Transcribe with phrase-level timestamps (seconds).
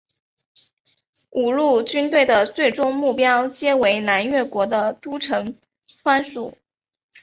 [1.29, 5.55] 五路军队的最终目标皆为南越国的都城
[6.01, 6.57] 番禺。